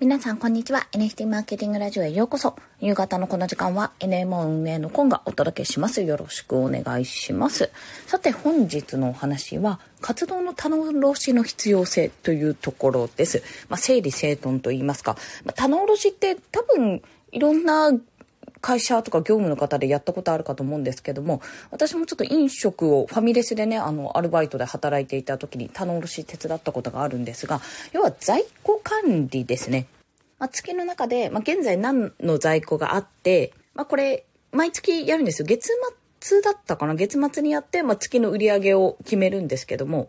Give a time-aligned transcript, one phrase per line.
[0.00, 0.88] 皆さん、こんにちは。
[0.92, 2.56] NFT マーケティングラジオへようこそ。
[2.80, 6.00] 夕方のこの時間は NMO 運営のコンがお届けします。
[6.00, 7.70] よろしくお願いします。
[8.06, 13.42] さて、本日のお話は、活動の棚卸しの必要性というところです。
[13.68, 15.18] まあ、整理整頓と言いますか。
[15.44, 17.92] まあ、棚卸しって多分、いろんな
[18.60, 21.40] 会社とか業務の方でやったことあるかと思うんですけども、
[21.70, 27.60] 私もちょっと飲食をファミレスでね、あの、アルバイトで働いていた時に棚卸し手伝ったことがあるんですが、
[27.92, 29.86] 要は在庫管理ですね。
[30.38, 35.46] まあ、月の中で、まあ、現在何の在庫があって、まあ、これ、毎月やるんですよ。
[35.46, 35.70] 月
[36.20, 36.94] 末だったかな？
[36.94, 40.08] 月末にやって、まあ、月の売り上げを決めるんですけども、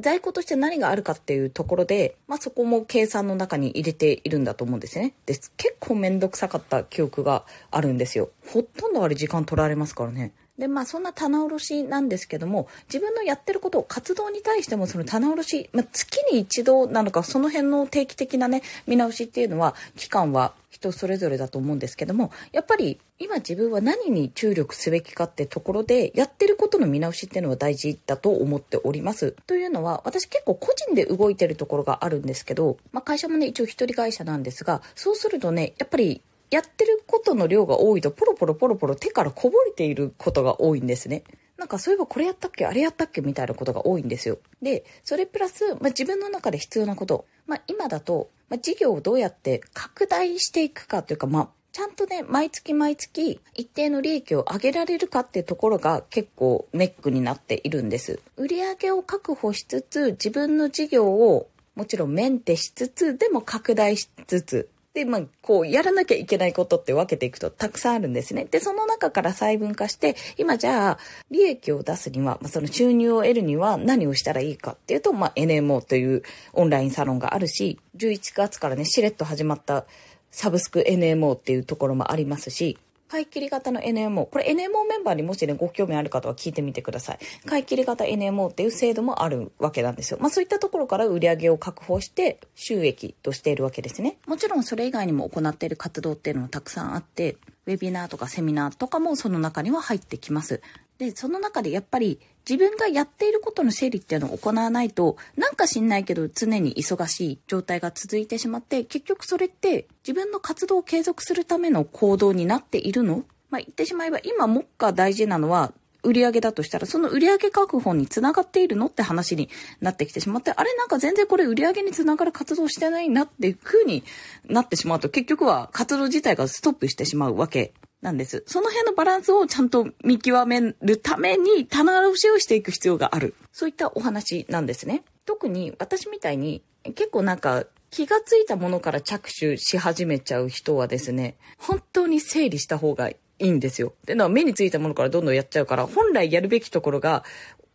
[0.00, 5.14] 在庫として何があるかっていうところで、まあ、そこも計算の中に入れているんだと思うんですね。
[5.26, 8.30] で、結構めんどくさかった記憶があるんですよ。
[8.46, 10.32] ほとんどあれ時間取られますからね。
[10.60, 29.34] で、まあそんな棚卸しなんですけども、自分のやってることを活動に対してもその棚卸し、まあ、月に一度なのか、その辺の定期的なね、見直しっていうのは、期間は人それぞれだと思うんですけども、やっぱり今自分は何に注力すべきかってところで、やってることの見直しっていうのは大事だと思っております。
[29.46, 41.22] というのは、私結構個人で動いてるところがあるんですけど、まあ会社もね、一応一人会社なんですが、そうするとね、やっぱりやってることの量が多いとポロポロポロポロ手からこぼれていることが多いんですね。
[41.56, 42.64] なんかそういえばこれやったっけ？
[42.66, 43.20] あれやったっけ？
[43.20, 44.38] みたいなことが多いんですよ。
[44.62, 47.26] で、それプラス、まあ、自分の中で必要なこと。
[47.46, 58.20] まあ、今だと、まあ、事業をどうやって拡大していくかというか、まあ、ちゃんとね、毎月毎月一定の利益を上げられるかっていうところが結構ネックになっているんです。
[58.36, 58.48] 売
[58.82, 68.44] 上を確保しつつ、自分の事業をもちろんメンテしつつ、でも拡大しつつ、で、まあ、こう、やらなきゃいけないことって分けていくとたくさんあるんですね。
[68.44, 70.98] で、その中から細分化して、今じゃあ、
[71.30, 79.86] 利益を出すには、まあ、その収入を得るには何をしたらいいかっていうと、まあ、NMO というオンラインサロンがあるし、11月からね、しれっと始まった
[80.32, 82.76] サブスク NMO っていうところもありますし、
[83.10, 84.26] 買い切り型の NMO。
[84.26, 87.18] これ NMO メンバーにもしね、ご興味ある方は聞いてみてください。
[87.44, 90.18] 買い切り型 NMO っていう制度もあるわけなんですよ。
[90.20, 94.18] まあそういったところから売り上げを確保して収益としているわけですね。
[94.28, 97.36] もちろんそれ以外にも行っている活動っていうのもたくさんあって、
[97.70, 100.60] ウェビナーとかセミナーとかもその中には入ってきます。
[100.98, 113.24] で、その中でやっぱり自分がやっていることの整理っていうのを行わないと、なんか知んないけど常に忙しい状態が続いてしまって、結局それって自分の活動を継続するための行動になっているの？
[113.50, 115.72] まあ、言ってしまえば今目下大事なのは
[116.02, 119.48] 売り上げだとしたら、その売り上げ確保につながっているのって話に
[119.80, 124.04] なってきてしまって、あれなんか全然これ売り上げにつながる活動してないなっていう風に
[124.46, 127.72] なってしまうと、結局は活動自体がストップしてしまうわけ
[128.02, 128.44] なんです。
[128.46, 133.34] その辺のバランスをちゃんと見極めるために棚卸しをしていく必要がある。
[133.52, 135.04] そういったお話なんですね。
[135.26, 136.62] 特に私みたいに
[136.94, 143.88] 結構なんか気がついたものから着手し始めちゃう人はですね、本当に整理した方がいいんですよ。
[143.88, 147.24] っていうのは目についたものからどんどんやっちゃうから、本来やるべきところが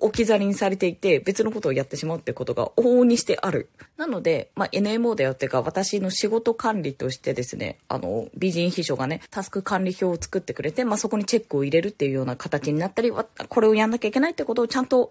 [0.00, 3.68] 置き去りにされていて、別のことをやってしまうってことが往々にしてある。
[3.96, 15.10] なので、まあ、NMO だよっていうか、私の仕事管理としてですね、あの、美人秘書がね、タスク管理表を作ってくれて、まあ、そこにチェックを入れるっていうような形になったり、これをやんなきゃいけないってことをちゃんと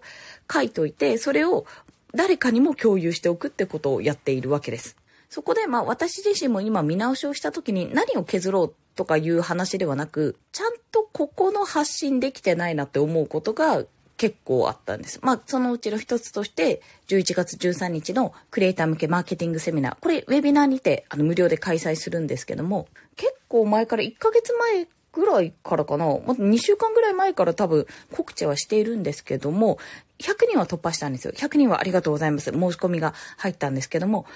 [0.52, 1.66] 書いといて、それを
[2.14, 4.96] 誰かにも共有しておくってことをやっているわけです。
[5.30, 13.84] そこで、まあ、私自身も今見直しをした時に何を削ろうとかいう話ではなく、ちゃんとここの発信できてないなって思うことが
[14.16, 15.20] 結構あったんです。
[15.22, 19.96] まあ、そのうちの一つとして、11月13日のクリエイター向けマーケティングセミナー。
[20.00, 29.78] これ、ウェビナーにて、あの、無料で開催するんですけども、結構前から1ヶ月前ぐらいからかな、ま2週間ぐらい前から多分告知はしているんですけども、
[30.18, 31.32] 100人は突破したんですよ。
[31.32, 32.50] 100人はありがとうございます。
[32.50, 34.26] 申し込みが入ったんですけども、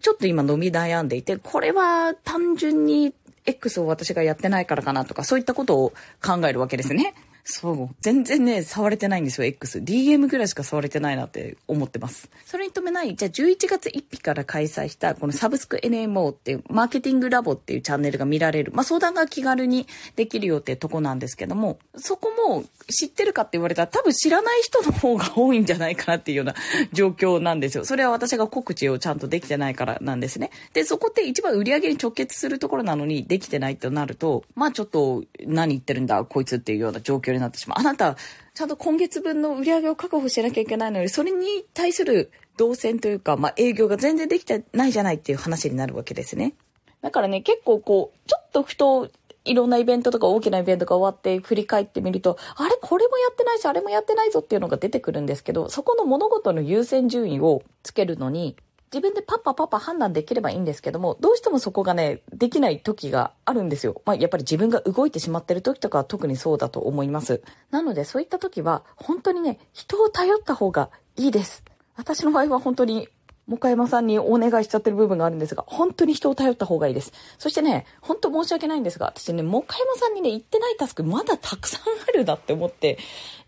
[0.00, 3.14] ちょっと今飲み悩んでいて、これは単純に
[3.46, 5.92] X を私がやってないからかなとか、そういったことを
[6.24, 7.14] 考えるわけですね。
[7.50, 7.96] そう。
[8.02, 9.78] 全然ね、触れてないんですよ、X。
[9.78, 12.28] DM ぐらいしか触れてないなって思ってます。
[12.44, 18.72] それに伴い、じゃあ11月1日から開催した、このサブスク NMO っていう、マーケティングラボっていうチャンネルが見られる。
[18.74, 26.54] まあ、相談が気軽にできるよってとこなんですけども、そこも知ってるかって言われたら多分知らない人の方が多いんじゃないかなっていうような
[26.92, 27.86] 状況なんですよ。
[27.86, 30.50] それは私が告知をちゃんとできてないからなんですね。
[30.74, 37.80] で、そこって一番売り上げに直結するところなのにできてないとなると、まあちょっと何言ってるんだ、こいつっていうような状況になってしまう。
[37.80, 38.16] あなた、
[38.54, 46.54] ちゃんと今月分の売り上げを確保しなきゃいけないのに、それに対する動線というか、まあ、営業が全然できてないじゃないっていう話になるわけですね。
[47.00, 49.10] だからね、結構こう、ちょっとふと、
[49.44, 58.56] いろんなイベントとか大きなイベントが終わって振り返ってみると、あれこれもやってないし、あれもやってないぞっていうのが出てくるんですけど、そこの物事の優先順位をつけるのに、
[58.92, 64.00] 自分でパッパパッパ判断できればいいんですけども、どうしてもそこがね、できない時があるんですよ。
[64.06, 67.42] まあ、やっぱり自分が動いてしまってる時とかは特にそうだと思います。
[67.70, 71.62] なので、そういった時は、本当にね、人を頼った方がいいです。
[71.96, 73.08] 私の場合は本当に、
[73.46, 77.12] もか山さんにお願いしちゃってる部分があるんですが、本当に人を頼った方がいいです。
[77.38, 82.98] そしてね、本当申し訳ないんですが、私ね、もか山さんにね、言ってないタスクまだたくさんあるなって思って、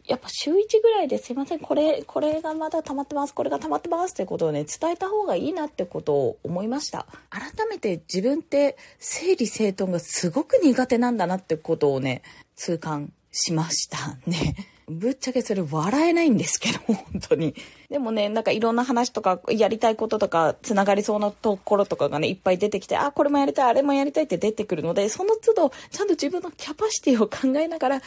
[0.06, 7.06] やっぱ週1ぐらいですいません、これ、これがまだ溜まってます、これが溜まってますってことをね、伝えた方がいいなってことを思いました。
[7.30, 12.22] 改めて自分って整理整頓がすごく苦手なんだなってことをね、
[12.56, 14.54] 痛感しましたね。
[14.90, 17.54] ぶっちゃけそれ笑えないんですけど、 本当に。
[17.88, 28.02] でもね、なんかいろんな話とか、やりたいこととか、つながりそうなところとかがね、いっぱい出てきて、あ、これもやりたい、あれもやりたいって出てくるので、その都度、ちゃんと自分のキャパシティを考えながら、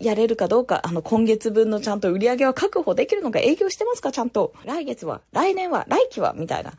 [0.00, 4.52] やれるかどうか、あの、今月分のちゃんと売り上げは確保できるのか、営業してますか、ちゃんと。
[4.64, 6.72] 来月は、来年は、来期は、みたいな。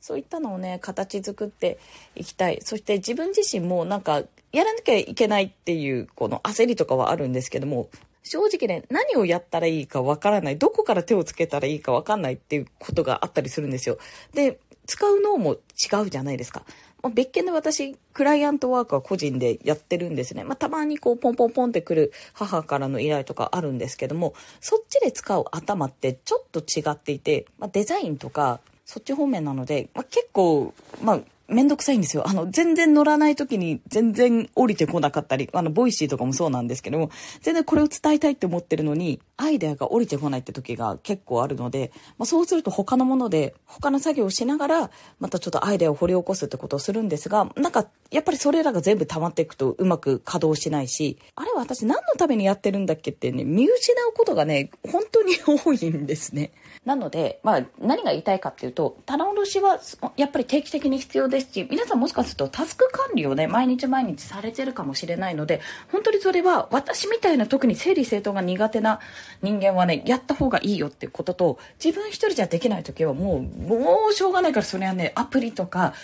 [0.00, 1.78] そういったのをね、形作って
[2.16, 2.60] いきたい。
[2.62, 4.22] そして自分自身もなんか、
[4.52, 7.88] やらなきゃいけないっていう、この焦りとかはあるんですけども、
[8.24, 10.58] 正直ね、何をやったらいいかわからない。
[10.58, 13.98] どこから手をつけたらいいかわかんないっていうことがあったりするんですよ。
[14.32, 16.64] で、使う脳も違うじゃないですか。
[17.10, 20.44] 別件で私、クライアントワークは個人でやってるんですね。
[20.44, 32.24] まあ、たまにこう、ポンポンポンってくる母からの依頼とかあるんですけども、そっちで使う頭ってちょっと違っていて、まあ、デザインとか、そっち方面なので、まあ、結構、まあ、めんどくさいんですよ。
[32.26, 37.10] あの、全然乗らない時に全然降りてこなかったり、あの、 Voicy とかもそうなんですけども、
[37.40, 44.90] 全然これを伝えたいって思ってるのに、アイデアが降りてこないって時が結構あるので、まあ、そうすると他のもので、他の作業をしながら、
[45.20, 56.52] またちょっとアイデアを掘り起こすってことをするんですが、なんか、やっぱりそれらが全部溜まっていくとうまく稼働しないし、あれは私何のためにやってるんだっけってね、見失うことがね、本当に多いんですね。
[56.84, 59.80] なので、まあ、何が言いたいかっていうと、棚卸しは
[60.16, 69.00] やっぱり定期的に必要ですし、皆さんもしかするとタスク管理をね、毎日毎日されてるかもしれないので、本当にそれは私みたいな特に整理整頓が苦手な
[69.42, 75.94] 人間はね、やった方がいいよってことと、自分一人じゃできない時はもう、もうしょうがないからそれはね、アプリとか、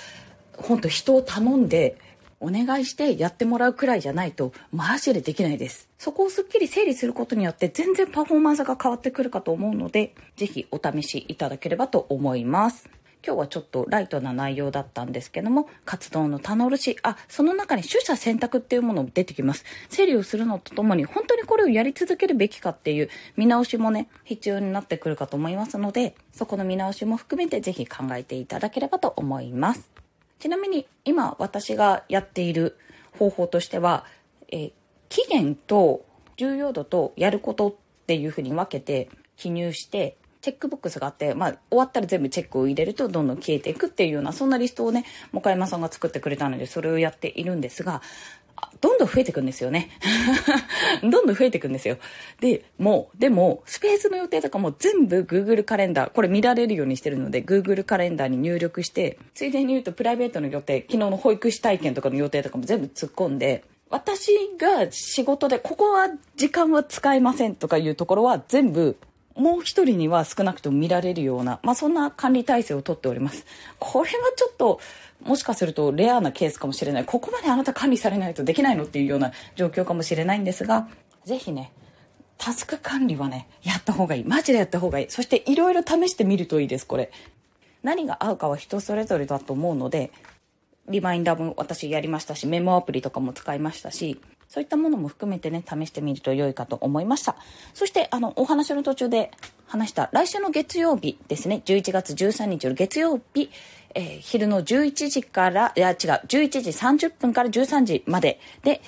[0.57, 1.97] 本当人を頼んで、
[2.41, 5.89] お願いしてやってもらうくらいじゃないと、マジでできないです。
[5.99, 12.89] そこをすっきり整理することによって全然パフォーマンスが変わってくるかと思うので、ぜひお試しいただければと思います。
[13.27, 19.65] 今日はちょっとライトな内容だったんですけども、活動の棚卸し、あ、その中に取捨選択っていうものも出てきます。
[19.89, 29.91] 整理をするのとともに、本当にこれをやり続けるべきかっていう見直しもね、必要になってくるかと思いますので、そこの見直しも含めてぜひ考えていただければと思います。
[30.39, 32.79] ちなみに今私がやっている
[33.19, 34.05] 方法としては、
[34.51, 34.71] え、
[35.09, 36.05] 期限と
[36.37, 37.75] 重要度とやることっ
[38.07, 48.03] ていうふうに分けて記入してチェックボックスがあって、まあ、終わったら全部チェックを入れるとどんどん消えていくっていうようなそんなリストをね向山さんが作ってくれたのでそれをやっているんですが
[48.81, 49.89] どんどん増えていくんですよね。
[51.03, 51.99] どんどん増えていくんですよ。
[52.41, 68.97] で、もう、でも、スペースの予定とかも全部 Google カレンダー、これ見られるようにしてるので、Google カレンダーに入力して、ついでに言うとプライベートの予定、昨日の保育士体験とかの予定とかも全部突っ込んで、私が仕事で、ここは時間は使えませんとかいうところは全部
[69.39, 73.47] もう一人には少なくとも見られるような、まあ、そんな管理体制をとっております。
[73.79, 74.81] これはちょっと、
[75.25, 77.05] もしかするとレアなケースかもしれない。
[77.05, 80.89] ここまであなた管理されないとできないのっていうような状況かもしれないんですが、
[81.25, 81.73] ぜひね、
[82.37, 84.25] タスク管理はね、やった方がいい。
[84.25, 85.11] マジでやった方がいい。
[85.11, 87.11] そしていろいろ試してみるといいです、これ。
[87.83, 90.11] 何が合うかは人それぞれだと思うので、
[90.89, 97.37] リマインダーも私やりましたし、メモアプリとかも使いましたし、そういったものも含めてね、試してみると良いかと思いました。
[97.75, 99.31] そして、あの、お話の途中で
[99.67, 103.51] 話した来週の月曜日ですね、11月13日の月曜日、
[103.95, 108.81] えー、昼の11時から、いや違う、11時30分から13時までで、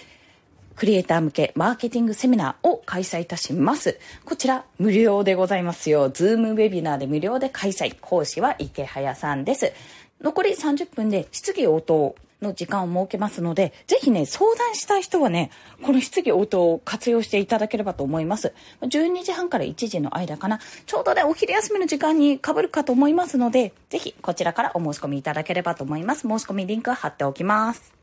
[0.76, 3.98] クリエイター向けマーケティングセミナーを開催いたします。
[4.24, 6.08] こちら無料でございますよ。
[6.08, 7.94] ズームウェビナーで無料で開催。
[8.00, 9.74] 講師は池早さんです。
[10.22, 15.50] 残り30分で質疑応答の時間を設けますので、ぜひね、相談したい人はね、
[15.82, 18.52] この質疑応答を活用していただければと思います。
[18.82, 26.22] 12時半から1時の間かな、ちょうどね、お昼休みの時間にかぶるかと思いますので、ぜひこちらからお申し込みいただければと思います。
[26.22, 27.92] 申し込みリンク貼っておきます。